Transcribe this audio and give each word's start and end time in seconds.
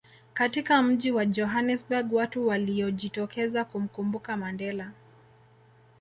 katika 0.33 0.81
Mji 0.81 1.11
wa 1.11 1.25
Johannesburg 1.25 2.13
watu 2.13 2.47
waliojitokeza 2.47 3.65
kumkumbuka 3.65 4.37
Mandela 4.37 4.91